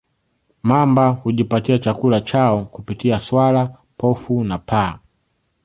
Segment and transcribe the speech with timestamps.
[0.63, 4.99] mamba hujipatia chakula chao kupitia swala pofu na paa